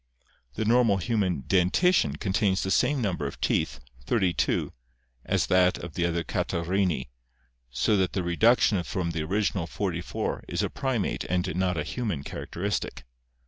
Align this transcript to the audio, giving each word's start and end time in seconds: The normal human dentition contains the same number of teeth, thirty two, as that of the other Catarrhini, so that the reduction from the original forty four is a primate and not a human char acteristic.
The 0.55 0.65
normal 0.65 0.97
human 0.97 1.43
dentition 1.45 2.15
contains 2.19 2.63
the 2.63 2.71
same 2.71 3.03
number 3.03 3.27
of 3.27 3.39
teeth, 3.39 3.79
thirty 4.03 4.33
two, 4.33 4.73
as 5.25 5.45
that 5.45 5.77
of 5.77 5.93
the 5.93 6.07
other 6.07 6.23
Catarrhini, 6.23 7.09
so 7.69 7.95
that 7.97 8.13
the 8.13 8.23
reduction 8.23 8.81
from 8.81 9.11
the 9.11 9.21
original 9.21 9.67
forty 9.67 10.01
four 10.01 10.43
is 10.47 10.63
a 10.63 10.71
primate 10.71 11.25
and 11.25 11.55
not 11.55 11.77
a 11.77 11.83
human 11.83 12.23
char 12.23 12.47
acteristic. 12.47 13.01